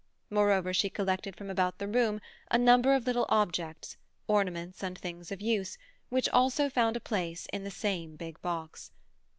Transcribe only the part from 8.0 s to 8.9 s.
big box.